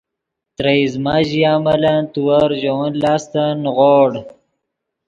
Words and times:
ترے 0.55 0.73
ایزمہ 0.81 1.15
ژیا 1.29 1.53
ملن 1.63 1.99
تیور 2.13 2.49
ژے 2.61 2.71
ون 2.77 2.91
لاستن 3.01 3.51
نیغوڑ 3.63 4.11